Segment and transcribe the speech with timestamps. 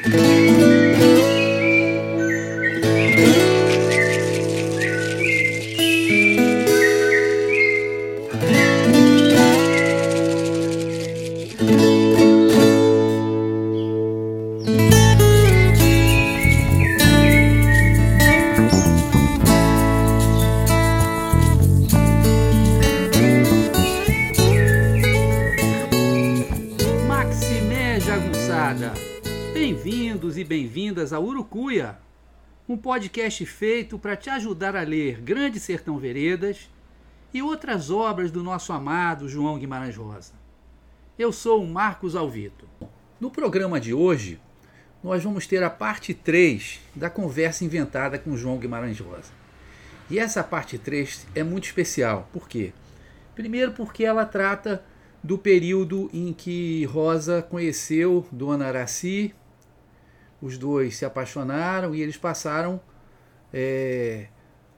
[0.00, 0.91] Bem-vindos
[32.92, 36.68] podcast feito para te ajudar a ler Grande Sertão Veredas
[37.32, 40.34] e outras obras do nosso amado João Guimarães Rosa.
[41.18, 42.68] Eu sou o Marcos Alvito.
[43.18, 44.38] No programa de hoje,
[45.02, 49.32] nós vamos ter a parte 3 da conversa inventada com João Guimarães Rosa.
[50.10, 52.28] E essa parte 3 é muito especial.
[52.30, 52.74] Por quê?
[53.34, 54.84] Primeiro, porque ela trata
[55.24, 59.34] do período em que Rosa conheceu Dona Araci,
[60.42, 62.80] os dois se apaixonaram e eles passaram
[63.54, 64.26] é,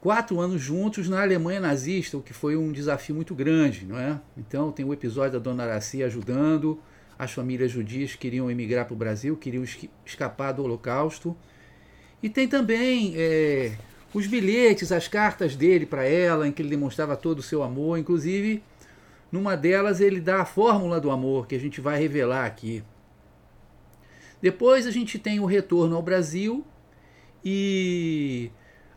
[0.01, 4.21] quatro anos juntos na Alemanha nazista, o que foi um desafio muito grande, não é?
[4.37, 6.79] Então tem o episódio da Dona Araci ajudando
[7.19, 9.65] as famílias judias que queriam emigrar para o Brasil, queriam
[10.05, 11.35] escapar do Holocausto.
[12.23, 13.73] E tem também é,
[14.13, 17.99] os bilhetes, as cartas dele para ela, em que ele demonstrava todo o seu amor,
[17.99, 18.63] inclusive
[19.33, 22.85] numa delas ele dá a fórmula do amor, que a gente vai revelar aqui.
[24.45, 26.63] Depois a gente tem o retorno ao Brasil
[27.43, 28.51] e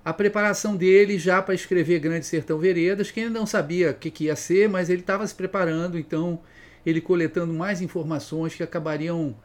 [0.04, 4.12] a preparação dele já para escrever Grande Sertão Veredas, que ele não sabia o que,
[4.12, 6.42] que ia ser, mas ele estava se preparando, então
[6.86, 9.38] ele coletando mais informações que acabariam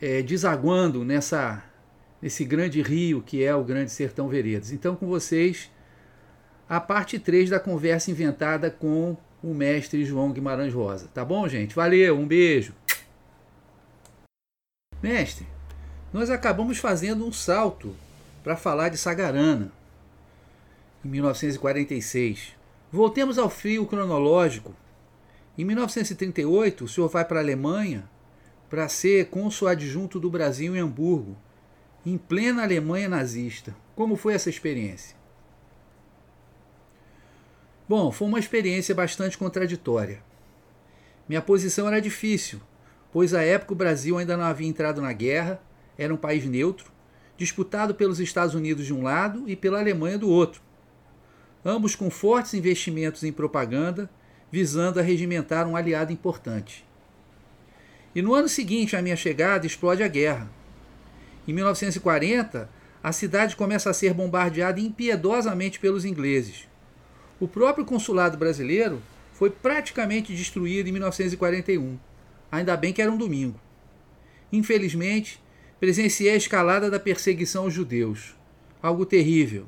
[0.00, 1.62] é, desaguando nessa,
[2.20, 4.72] nesse grande rio que é o Grande Sertão Veredas.
[4.72, 5.70] Então, com vocês,
[6.68, 11.06] a parte 3 da conversa inventada com o mestre João Guimarães Rosa.
[11.14, 11.72] Tá bom, gente?
[11.72, 12.74] Valeu, um beijo.
[15.02, 15.46] Mestre,
[16.12, 17.94] nós acabamos fazendo um salto
[18.42, 19.72] para falar de Sagarana,
[21.04, 22.54] em 1946.
[22.90, 24.74] Voltemos ao fio cronológico.
[25.58, 28.08] Em 1938, o senhor vai para a Alemanha
[28.70, 31.36] para ser cônsul adjunto do Brasil em Hamburgo,
[32.04, 33.76] em plena Alemanha nazista.
[33.94, 35.16] Como foi essa experiência?
[37.88, 40.22] Bom, foi uma experiência bastante contraditória.
[41.28, 42.60] Minha posição era difícil,
[43.16, 45.58] pois à época o Brasil ainda não havia entrado na guerra,
[45.96, 46.92] era um país neutro,
[47.34, 50.60] disputado pelos Estados Unidos de um lado e pela Alemanha do outro.
[51.64, 54.10] Ambos com fortes investimentos em propaganda,
[54.52, 56.86] visando arregimentar um aliado importante.
[58.14, 60.50] E no ano seguinte à minha chegada explode a guerra.
[61.48, 62.68] Em 1940,
[63.02, 66.68] a cidade começa a ser bombardeada impiedosamente pelos ingleses.
[67.40, 69.00] O próprio consulado brasileiro
[69.32, 71.98] foi praticamente destruído em 1941.
[72.50, 73.60] Ainda bem que era um domingo.
[74.52, 75.42] Infelizmente,
[75.80, 78.34] presenciei a escalada da perseguição aos judeus.
[78.82, 79.66] Algo terrível.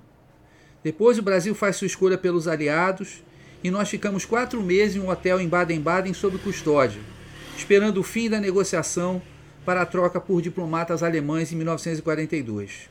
[0.83, 3.23] Depois o Brasil faz sua escolha pelos aliados
[3.63, 7.01] e nós ficamos quatro meses em um hotel em Baden-Baden sob custódia,
[7.57, 9.21] esperando o fim da negociação
[9.65, 12.89] para a troca por diplomatas alemães em 1942.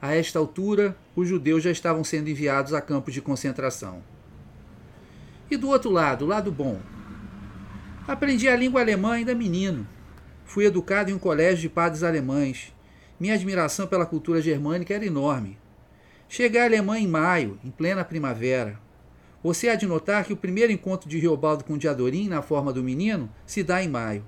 [0.00, 4.02] A esta altura, os judeus já estavam sendo enviados a campos de concentração.
[5.50, 6.80] E do outro lado, o lado bom.
[8.08, 9.84] Aprendi a língua alemã ainda menino.
[10.44, 12.72] Fui educado em um colégio de padres alemães.
[13.18, 15.58] Minha admiração pela cultura germânica era enorme.
[16.28, 18.78] Cheguei à Alemanha em maio, em plena primavera.
[19.42, 22.80] Você há de notar que o primeiro encontro de Riobaldo com Diadorim, na forma do
[22.80, 24.24] menino, se dá em maio.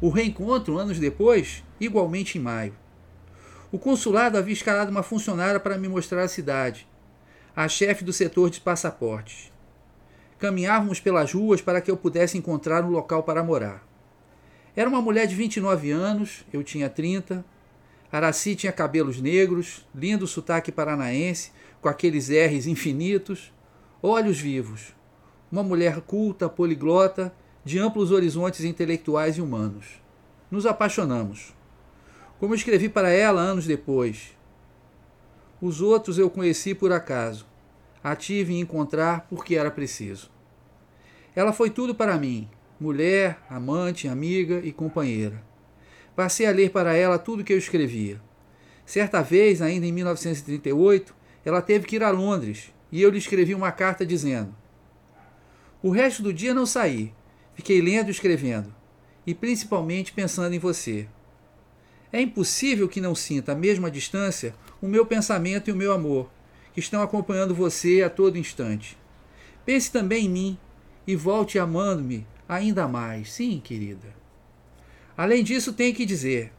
[0.00, 2.74] O reencontro, anos depois, igualmente em maio.
[3.72, 6.86] O consulado havia escalado uma funcionária para me mostrar a cidade,
[7.56, 9.50] a chefe do setor de passaportes.
[10.40, 13.86] Caminhávamos pelas ruas para que eu pudesse encontrar um local para morar.
[14.74, 17.44] Era uma mulher de 29 anos, eu tinha 30.
[18.10, 23.52] Araci tinha cabelos negros, lindo sotaque paranaense, com aqueles R's infinitos,
[24.02, 24.94] olhos vivos.
[25.52, 27.32] Uma mulher culta, poliglota,
[27.64, 30.00] de amplos horizontes intelectuais e humanos.
[30.50, 31.54] Nos apaixonamos
[32.40, 34.34] como escrevi para ela anos depois.
[35.60, 37.46] Os outros eu conheci por acaso.
[38.02, 40.30] A tive em encontrar porque era preciso.
[41.34, 42.48] Ela foi tudo para mim:
[42.80, 45.42] mulher, amante, amiga e companheira.
[46.16, 48.20] Passei a ler para ela tudo que eu escrevia.
[48.86, 51.14] Certa vez, ainda em 1938,
[51.44, 54.54] ela teve que ir a Londres e eu lhe escrevi uma carta dizendo:
[55.82, 57.12] O resto do dia não saí,
[57.54, 58.74] fiquei lendo e escrevendo,
[59.26, 61.06] e principalmente pensando em você.
[62.12, 66.28] É impossível que não sinta, mesmo à distância, o meu pensamento e o meu amor,
[66.80, 68.96] que estão acompanhando você a todo instante.
[69.66, 70.58] Pense também em mim
[71.06, 73.30] e volte amando-me ainda mais.
[73.32, 74.08] Sim, querida.
[75.14, 76.50] Além disso, tenho que dizer: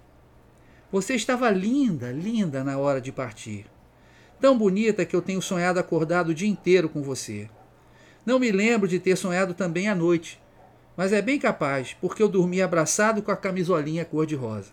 [0.92, 3.66] Você estava linda, linda na hora de partir.
[4.40, 7.50] Tão bonita que eu tenho sonhado acordado o dia inteiro com você.
[8.24, 10.40] Não me lembro de ter sonhado também à noite,
[10.96, 14.72] mas é bem capaz, porque eu dormi abraçado com a camisolinha cor-de-rosa,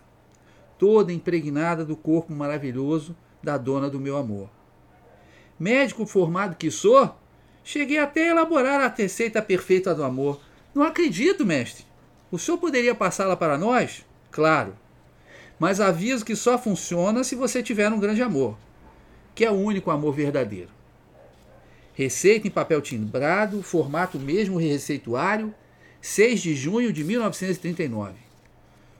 [0.77, 4.58] toda impregnada do corpo maravilhoso da dona do meu amor.
[5.59, 7.13] Médico formado que sou,
[7.63, 10.39] cheguei até a elaborar a receita perfeita do amor.
[10.73, 11.85] Não acredito, mestre.
[12.31, 14.05] O senhor poderia passá-la para nós?
[14.31, 14.75] Claro.
[15.59, 18.57] Mas aviso que só funciona se você tiver um grande amor,
[19.35, 20.69] que é o único amor verdadeiro.
[21.93, 25.53] Receita em papel timbrado, formato mesmo receituário,
[25.99, 28.13] 6 de junho de 1939.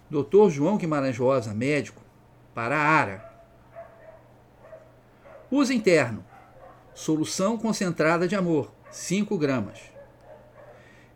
[0.10, 0.50] Dr.
[0.50, 2.02] João Guimarães Rosa, médico,
[2.54, 3.30] para a ARA.
[5.50, 6.26] Uso interno.
[7.00, 9.80] Solução concentrada de amor, 5 gramas.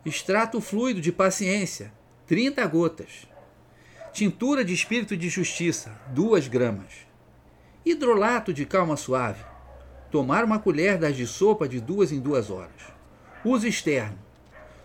[0.02, 1.92] Extrato fluido de paciência,
[2.26, 3.28] 30 gotas.
[4.10, 7.06] Tintura de espírito de justiça, 2 gramas.
[7.84, 9.44] Hidrolato de calma suave.
[10.10, 12.90] Tomar uma colher das de sopa de duas em duas horas.
[13.44, 14.18] Uso externo.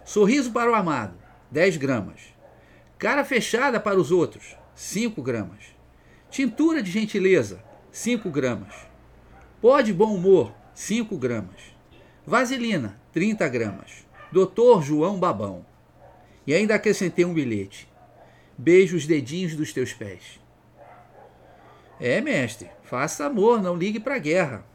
[0.04, 1.14] Sorriso para o amado,
[1.50, 2.20] 10 gramas.
[2.98, 5.64] Cara fechada para os outros, 5 gramas.
[6.30, 8.76] Tintura de gentileza, 5 gramas.
[9.62, 11.76] Pó de bom humor, 5 gramas.
[12.26, 14.08] Vaselina, 30 gramas.
[14.32, 15.66] Doutor João Babão.
[16.48, 17.86] E ainda acrescentei um bilhete.
[18.58, 20.40] Beijo os dedinhos dos teus pés.
[22.00, 24.66] É, mestre, faça amor, não ligue para a guerra.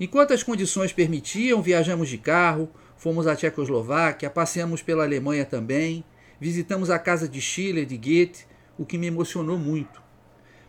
[0.00, 2.66] Enquanto as condições permitiam, viajamos de carro,
[2.96, 6.02] fomos à Tchecoslováquia, passeamos pela Alemanha também,
[6.40, 8.46] visitamos a casa de Schiller, de Goethe,
[8.78, 10.05] o que me emocionou muito.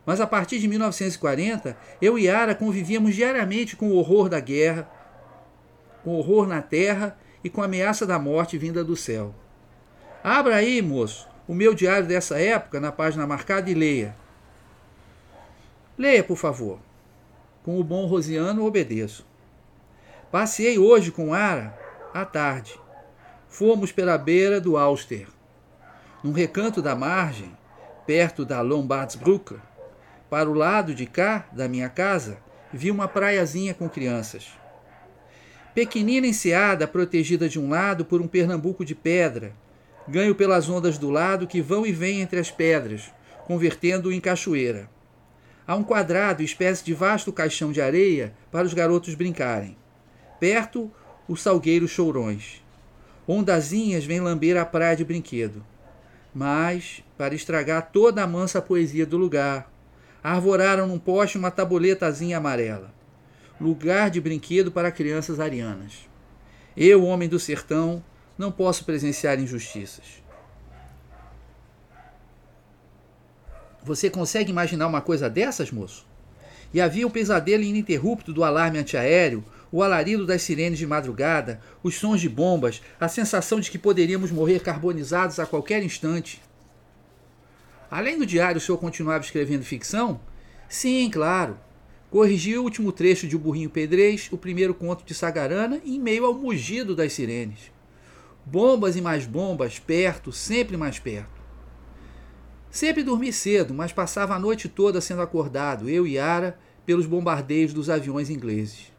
[0.08, 4.90] Mas a partir de 1940, eu e Ara convivíamos diariamente com o horror da guerra,
[6.02, 9.36] com o horror na terra e com a ameaça da morte vinda do céu.
[10.24, 14.16] Abra aí, moço, o meu diário dessa época na página marcada e leia.
[15.98, 16.80] Leia, por favor.
[17.62, 19.28] Com o bom Rosiano, obedeço.
[20.32, 21.78] Passei hoje com Ara
[22.14, 22.80] à tarde.
[23.50, 25.28] Fomos pela beira do Auster.
[26.24, 27.52] Num recanto da margem,
[28.06, 29.67] perto da Lombardsbrücke,
[30.30, 32.38] para o lado de cá da minha casa,
[32.74, 34.48] vi uma praiazinha com crianças.
[35.74, 39.54] Pequenina enseada, protegida de um lado por um pernambuco de pedra,
[40.08, 43.14] ganho pelas ondas do lado que vão e vêm entre as pedras,
[43.46, 44.90] convertendo-o em cachoeira.
[45.68, 49.78] Há um quadrado, espécie de vasto caixão de areia para os garotos brincarem.
[50.40, 50.92] Perto,
[51.28, 52.64] os salgueiros chourões.
[53.28, 55.66] Ondazinhas vêm lamber a praia de brinquedo.
[56.34, 59.70] Mas, para estragar toda a mansa poesia do lugar,
[60.24, 62.94] arvoraram num poste uma tabuletazinha amarela.
[63.60, 66.08] Lugar de brinquedo para crianças arianas.
[66.76, 68.04] Eu, homem do sertão,
[68.38, 70.22] não posso presenciar injustiças.
[73.84, 76.06] Você consegue imaginar uma coisa dessas, moço?
[76.74, 81.96] E havia o pesadelo ininterrupto do alarme antiaéreo, o alarido das sirenes de madrugada, os
[81.96, 86.42] sons de bombas, a sensação de que poderíamos morrer carbonizados a qualquer instante.
[87.90, 90.20] Além do diário, o senhor continuava escrevendo ficção?
[90.68, 91.58] Sim, claro.
[92.10, 96.26] Corrigi o último trecho de O Burrinho Pedrez, o primeiro conto de Sagarana, em meio
[96.26, 97.72] ao mugido das sirenes.
[98.46, 101.42] Bombas e mais bombas, perto, sempre mais perto.
[102.70, 107.74] Sempre dormi cedo, mas passava a noite toda sendo acordado, eu e Ara, pelos bombardeios
[107.74, 108.94] dos aviões ingleses.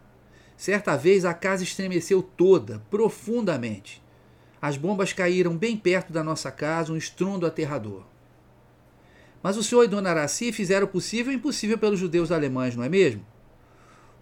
[0.57, 4.03] Certa vez a casa estremeceu toda, profundamente.
[4.61, 8.05] As bombas caíram bem perto da nossa casa, um estrondo aterrador.
[9.43, 12.83] Mas o senhor e Dona Araci fizeram o possível e impossível pelos judeus alemães, não
[12.83, 13.25] é mesmo?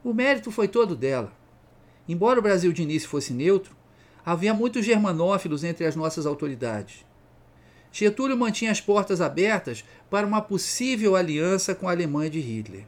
[0.05, 1.33] O mérito foi todo dela.
[2.09, 3.75] Embora o Brasil de início fosse neutro,
[4.25, 7.05] havia muitos germanófilos entre as nossas autoridades.
[7.93, 12.85] Getúlio mantinha as portas abertas para uma possível aliança com a Alemanha de Hitler.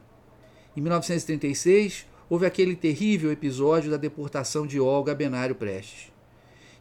[0.77, 6.11] Em 1936, houve aquele terrível episódio da deportação de Olga Benário Prestes.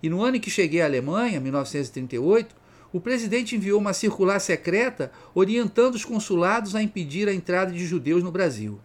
[0.02, 2.54] E no ano em que cheguei à Alemanha, 1938,
[2.92, 8.22] o presidente enviou uma circular secreta orientando os consulados a impedir a entrada de judeus
[8.22, 8.80] no Brasil.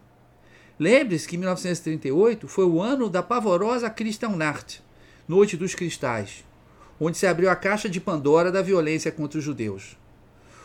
[0.78, 4.82] Lembre-se que 1938 foi o ano da pavorosa Kristallnacht,
[5.26, 6.44] Noite dos Cristais,
[7.00, 9.96] onde se abriu a caixa de Pandora da violência contra os judeus.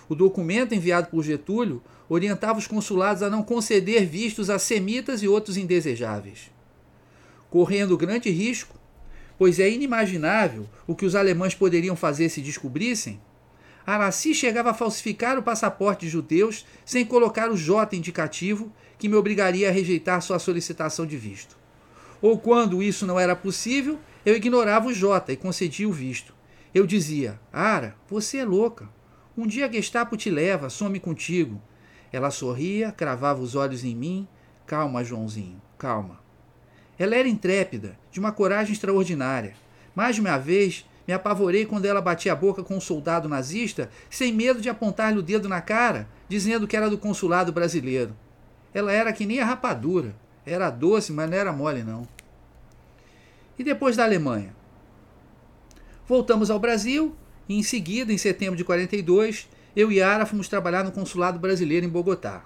[0.10, 5.28] O documento enviado por Getúlio orientava os consulados a não conceder vistos a semitas e
[5.28, 6.52] outros indesejáveis.
[7.50, 8.76] Correndo grande risco,
[9.38, 13.22] pois é inimaginável o que os alemães poderiam fazer se descobrissem,
[13.90, 19.16] Araci chegava a falsificar o passaporte de judeus sem colocar o J indicativo que me
[19.16, 21.58] obrigaria a rejeitar sua solicitação de visto.
[22.22, 26.36] Ou quando isso não era possível, eu ignorava o J e concedia o visto.
[26.72, 28.88] Eu dizia: Ara, você é louca.
[29.36, 31.60] Um dia Gestapo te leva, some contigo.
[32.14, 34.28] Ela sorria, cravava os olhos em mim.
[34.68, 36.20] Calma, Joãozinho, calma.
[37.00, 39.56] Ela era intrépida, de uma coragem extraordinária.
[39.96, 43.90] Mais de uma vez me apavorei quando ela batia a boca com um soldado nazista,
[44.12, 48.16] sem medo de apontar-lhe o dedo na cara, dizendo que era do consulado brasileiro.
[48.72, 50.16] Ela era que nem a rapadura.
[50.46, 52.08] Era doce, mas não era mole, não.
[53.58, 54.56] E depois da Alemanha?
[56.08, 57.16] Voltamos ao Brasil
[57.48, 61.88] e, em seguida, em setembro de 42, eu e Ara fomos trabalhar no consulado brasileiro
[61.88, 62.44] em Bogotá.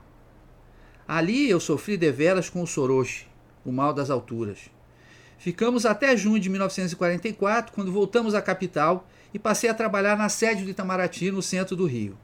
[1.05, 3.27] Ali eu sofri deveras com o Soroche,
[3.65, 4.71] o mal das alturas.
[5.43, 10.63] Ficamos até junho de 1944, quando voltamos à capital e passei a trabalhar na sede
[10.63, 12.17] do Itamaraty, no centro do Rio.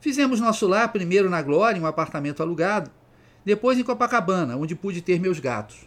[0.00, 2.88] Fizemos nosso lar primeiro na Glória, em um apartamento alugado,
[3.44, 5.78] depois em Copacabana, onde pude ter meus gatos.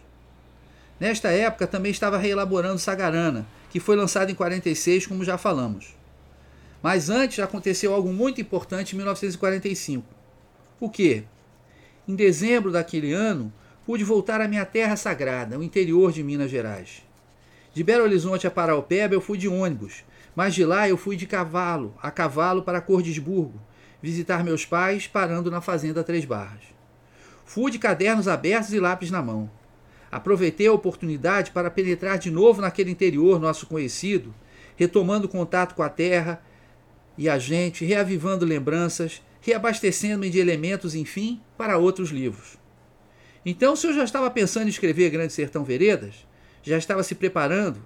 [1.00, 5.96] Nesta época também estava reelaborando Sagarana, que foi lançado em 46, como já falamos.
[6.82, 10.06] Mas antes aconteceu algo muito importante em 1945.
[10.78, 11.24] O que?
[12.06, 13.50] Em dezembro daquele ano,
[13.84, 17.02] pude voltar à minha terra sagrada, o interior de Minas Gerais.
[17.72, 21.26] De Belo Horizonte a Paraupeba eu fui de ônibus, mas de lá eu fui de
[21.26, 23.60] cavalo, a cavalo para Cordesburgo,
[24.02, 26.62] visitar meus pais parando na fazenda Três Barras.
[27.44, 29.50] Fui de cadernos abertos e lápis na mão.
[30.10, 34.34] Aproveitei a oportunidade para penetrar de novo naquele interior nosso conhecido,
[34.76, 36.42] retomando contato com a terra
[37.18, 42.63] e a gente, reavivando lembranças, reabastecendo-me de elementos, enfim, para outros livros.
[43.46, 46.26] Então, o senhor já estava pensando em escrever Grande Sertão Veredas?
[46.62, 47.84] Já estava se preparando?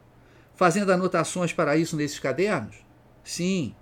[0.55, 2.77] Fazendo anotações para isso nesses cadernos?
[3.25, 3.75] Sim.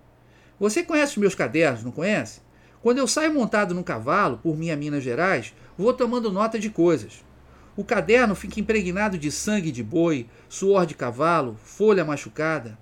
[0.58, 2.40] Você conhece os meus cadernos, não conhece?
[2.82, 7.24] Quando eu saio montado num cavalo, por minha Minas Gerais, vou tomando nota de coisas.
[7.76, 12.78] O caderno fica impregnado de sangue de boi, suor de cavalo, folha machucada.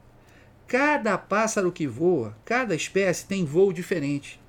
[0.68, 4.40] Cada pássaro que voa, cada espécie tem voo diferente.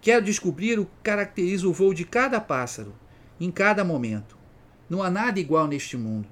[0.00, 2.92] Quero descobrir o que caracteriza o voo de cada pássaro,
[3.40, 4.36] em cada momento.
[4.88, 6.28] Não há nada igual neste mundo.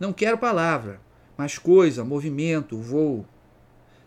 [0.00, 1.00] Não quero palavra,
[1.36, 3.26] mas coisa, movimento, voo.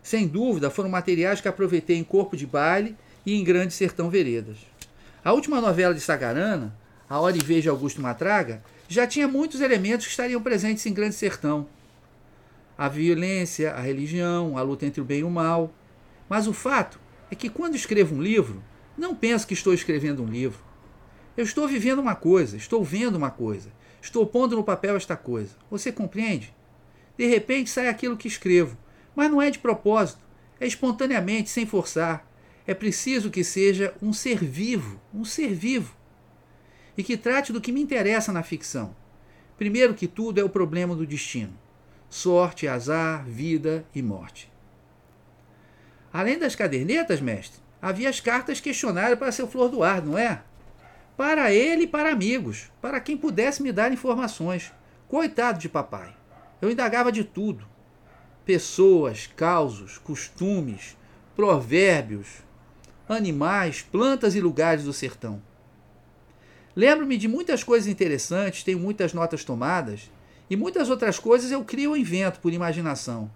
[0.02, 4.58] Sem dúvida, foram materiais que aproveitei em Corpo de Baile e em Grande Sertão Veredas.
[5.24, 6.76] A última novela de Sagarana,
[7.08, 11.14] A Hora e de Augusto Matraga, já tinha muitos elementos que estariam presentes em Grande
[11.14, 11.66] Sertão.
[12.76, 15.72] A violência, a religião, a luta entre o bem e o mal.
[16.28, 16.98] Mas o fato
[17.30, 18.62] é que quando escrevo um livro,
[18.98, 20.58] não penso que estou escrevendo um livro.
[21.36, 23.70] Eu estou vivendo uma coisa, estou vendo uma coisa,
[24.02, 25.56] estou pondo no papel esta coisa.
[25.70, 26.54] Você compreende?
[27.16, 28.76] De repente sai aquilo que escrevo,
[29.16, 30.20] mas não é de propósito,
[30.60, 32.26] é espontaneamente, sem forçar.
[32.66, 35.96] É preciso que seja um ser vivo, um ser vivo.
[36.96, 38.94] E que trate do que me interessa na ficção.
[39.56, 41.52] Primeiro que tudo é o problema do destino:
[42.10, 44.52] sorte, azar, vida e morte.
[46.12, 50.42] Além das cadernetas, mestre, havia as cartas questionário para seu Flor do Ar, não é?
[51.22, 54.72] Para ele e para amigos, para quem pudesse me dar informações.
[55.06, 56.16] Coitado de papai.
[56.60, 57.64] Eu indagava de tudo:
[58.44, 60.96] pessoas, causos, costumes,
[61.36, 62.26] provérbios,
[63.08, 65.40] animais, plantas e lugares do sertão.
[66.74, 70.10] Lembro-me de muitas coisas interessantes, tenho muitas notas tomadas,
[70.50, 73.30] e muitas outras coisas eu crio ou invento por imaginação.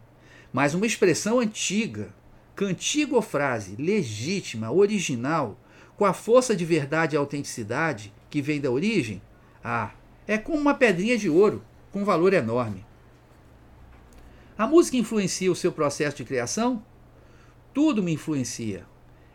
[0.52, 2.12] Mas uma expressão antiga,
[2.56, 5.56] cantiga ou frase, legítima, original,
[5.96, 9.22] com a força de verdade e autenticidade que vem da origem,
[9.64, 9.90] ah,
[10.26, 12.84] é como uma pedrinha de ouro, com valor enorme.
[14.58, 16.82] A música influencia o seu processo de criação?
[17.72, 18.86] Tudo me influencia.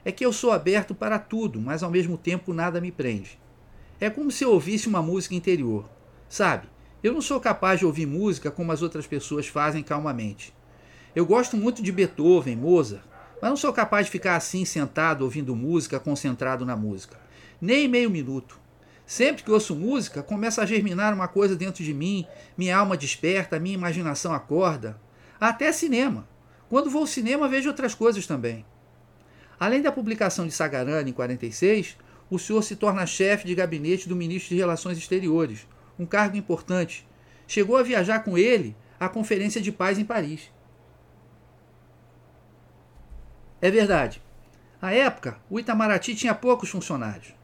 [0.03, 3.39] É que eu sou aberto para tudo, mas ao mesmo tempo nada me prende.
[3.99, 5.87] É como se eu ouvisse uma música interior.
[6.27, 6.67] Sabe,
[7.03, 10.53] eu não sou capaz de ouvir música como as outras pessoas fazem calmamente.
[11.15, 13.03] Eu gosto muito de Beethoven, Mozart,
[13.41, 17.19] mas não sou capaz de ficar assim sentado ouvindo música, concentrado na música.
[17.59, 18.59] Nem meio minuto.
[19.05, 22.25] Sempre que ouço música, começa a germinar uma coisa dentro de mim,
[22.57, 24.97] minha alma desperta, minha imaginação acorda.
[25.39, 26.27] Até cinema.
[26.69, 28.63] Quando vou ao cinema, vejo outras coisas também.
[29.59, 31.97] Além da publicação de Sagarana em 46,
[32.29, 35.67] o senhor se torna chefe de gabinete do ministro de Relações Exteriores,
[35.99, 37.05] um cargo importante.
[37.45, 40.49] Chegou a viajar com ele à Conferência de Paz em Paris.
[43.61, 44.19] É verdade.
[44.81, 47.35] À época, o Itamaraty tinha poucos funcionários.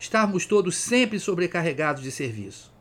[0.00, 2.74] Estávamos todos sempre sobrecarregados de serviço.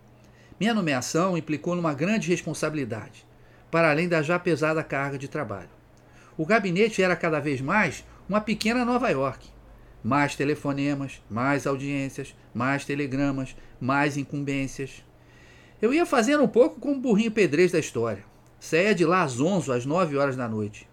[0.60, 3.24] Minha nomeação implicou numa grande responsabilidade,
[3.70, 5.70] para além da já pesada carga de trabalho.
[6.36, 9.48] O gabinete era cada vez mais uma pequena Nova York.
[10.04, 15.04] Mais telefonemas, mais audiências, mais telegramas, mais incumbências.
[15.80, 18.24] Eu ia fazendo um pouco como o burrinho pedreiro da história.
[18.60, 20.89] Saía de lá às 11 às 9 horas da noite.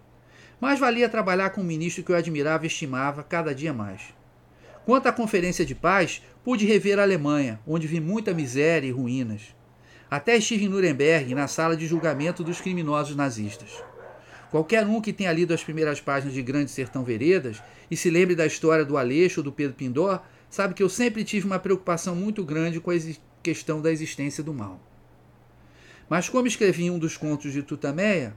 [0.59, 4.01] Mas valia trabalhar com um ministro que eu admirava e estimava cada dia mais.
[4.85, 9.55] Quanto à Conferência de Paz, pude rever a Alemanha, onde vi muita miséria e ruínas.
[10.09, 13.83] Até estive em Nuremberg, na sala de julgamento dos criminosos nazistas.
[14.49, 17.61] Qualquer um que tenha lido as primeiras páginas de Grande Sertão Veredas
[17.91, 21.25] e se lembre da história do Aleixo ou do Pedro Pindó, sabe que eu sempre
[21.25, 22.95] tive uma preocupação muito grande com a
[23.43, 24.79] questão da existência do mal.
[26.09, 28.33] Mas como escrevi em um dos contos de Tutameia,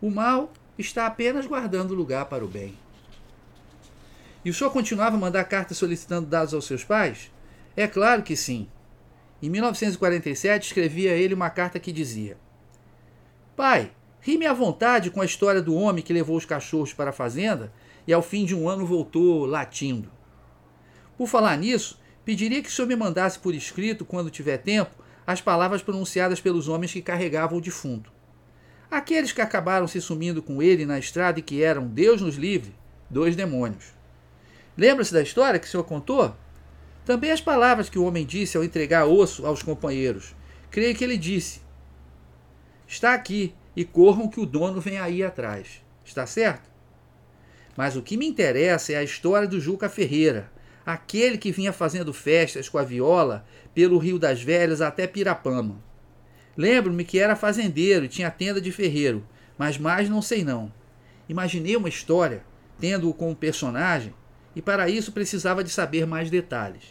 [0.00, 2.76] o mal está apenas guardando lugar para o bem.
[4.44, 7.32] E o senhor continuava a mandar cartas solicitando dados aos seus pais?
[7.76, 8.68] É claro que sim.
[9.42, 12.38] Em 1947, escrevi a ele uma carta que dizia:
[13.56, 13.90] Pai,
[14.20, 17.72] ri-me à vontade com a história do homem que levou os cachorros para a fazenda
[18.06, 20.10] e ao fim de um ano voltou latindo.
[21.18, 24.94] Por falar nisso, pediria que o senhor me mandasse por escrito, quando tiver tempo,
[25.26, 28.12] as palavras pronunciadas pelos homens que carregavam o defunto.
[28.90, 32.74] Aqueles que acabaram se sumindo com ele na estrada e que eram, Deus nos livre,
[33.10, 33.86] dois demônios.
[34.76, 36.34] Lembra-se da história que o senhor contou?
[37.04, 40.34] Também as palavras que o homem disse ao entregar osso aos companheiros.
[40.70, 41.60] Creio que ele disse:
[42.86, 45.82] Está aqui, e corram que o dono vem aí atrás.
[46.04, 46.68] Está certo?
[47.76, 50.50] Mas o que me interessa é a história do Juca Ferreira,
[50.84, 55.76] aquele que vinha fazendo festas com a viola pelo Rio das Velhas até Pirapama.
[56.56, 59.26] Lembro-me que era fazendeiro e tinha tenda de ferreiro,
[59.58, 60.72] mas mais não sei não.
[61.28, 62.42] Imaginei uma história,
[62.80, 64.14] tendo-o como personagem,
[64.54, 66.84] e para isso precisava de saber mais detalhes.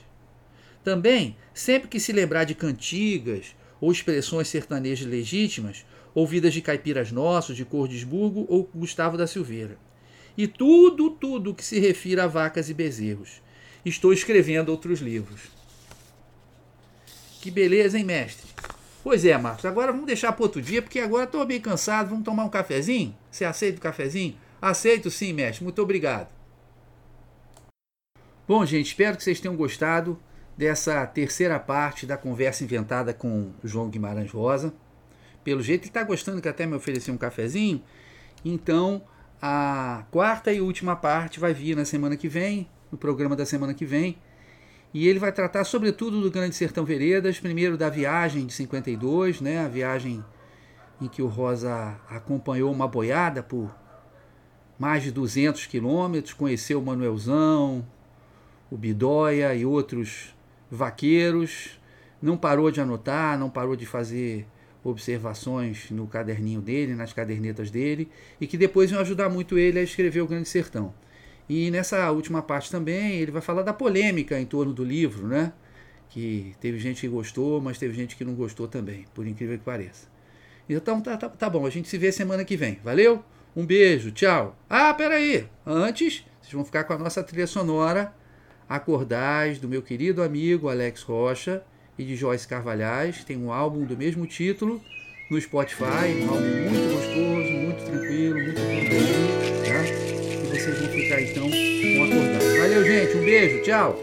[0.84, 7.58] Também, sempre que se lembrar de cantigas ou expressões sertanejas legítimas, ouvidas de caipiras nossos,
[7.58, 9.78] de Cordesburgo ou Gustavo da Silveira.
[10.38, 13.42] E tudo, tudo que se refira a vacas e bezerros
[13.86, 15.42] estou escrevendo outros livros.
[17.40, 18.48] Que beleza, hein, mestre?
[19.06, 22.10] Pois é, Marcos, agora vamos deixar para outro dia, porque agora estou bem cansado.
[22.10, 23.16] Vamos tomar um cafezinho?
[23.30, 24.36] Você aceita o cafezinho?
[24.60, 25.64] Aceito sim, mestre.
[25.64, 26.28] Muito obrigado.
[28.48, 30.20] Bom, gente, espero que vocês tenham gostado
[30.58, 34.74] dessa terceira parte da conversa inventada com João Guimarães Rosa.
[35.44, 37.84] Pelo jeito, ele está gostando que até me ofereceu um cafezinho.
[38.44, 39.04] Então,
[39.40, 43.76] a quarta e última parte vai vir na semana que vem no programa da semana
[43.76, 44.18] que vem.
[44.96, 49.60] E ele vai tratar sobretudo do Grande Sertão Veredas, primeiro da viagem de 52, né,
[49.60, 50.24] a viagem
[51.02, 53.76] em que o Rosa acompanhou uma boiada por
[54.80, 57.86] mais de 200 quilômetros, conheceu o Manuelzão,
[58.72, 60.34] o Bidóia e outros
[60.72, 61.78] vaqueiros,
[62.22, 64.48] não parou de anotar, não parou de fazer
[64.82, 69.84] observações no caderninho dele, nas cadernetas dele, e que depois iam ajudar muito ele a
[69.84, 70.94] escrever o Grande Sertão.
[71.48, 75.54] E nessa última parte também ele vai falar da polêmica em torno do livro, né?
[76.10, 79.64] Que teve gente que gostou, mas teve gente que não gostou também, por incrível que
[79.64, 80.08] pareça.
[80.68, 82.80] Então tá, tá, tá bom, a gente se vê semana que vem.
[82.84, 83.24] Valeu?
[83.56, 84.58] Um beijo, tchau.
[84.70, 85.48] Ah, peraí!
[85.66, 88.14] Antes, vocês vão ficar com a nossa trilha sonora
[88.68, 91.62] Acordais, do meu querido amigo Alex Rocha
[91.98, 93.24] e de Joyce Carvalhais.
[93.24, 94.82] Tem um álbum do mesmo título
[95.30, 99.25] no Spotify, um álbum muito gostoso, muito tranquilo, muito tranquilo?
[101.16, 102.60] Vão então com acordar.
[102.60, 103.18] Valeu, gente.
[103.18, 103.62] Um beijo.
[103.64, 104.02] Tchau.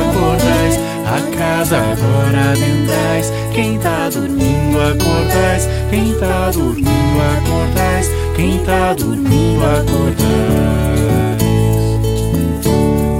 [0.00, 6.90] Acordais, a casa agora adentrais, quem tá dormindo acordais, quem tá dormindo
[7.38, 10.80] acordais, quem tá dormindo acordais.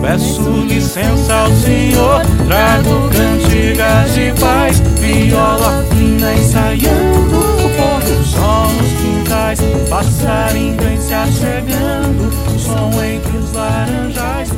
[0.02, 8.92] Peço licença ao Senhor, trago cantigas de paz, viola fina ensaiando, o pôr sol nos
[9.00, 14.48] quintais, passarinho vem se achegando, som entre os laranjas